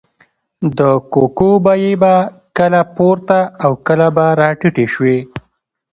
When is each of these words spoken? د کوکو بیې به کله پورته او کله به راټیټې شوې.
د 0.77 0.79
کوکو 1.13 1.51
بیې 1.65 1.93
به 2.01 2.15
کله 2.57 2.81
پورته 2.95 3.39
او 3.63 3.71
کله 3.87 4.07
به 4.15 4.25
راټیټې 4.41 4.85
شوې. 4.93 5.17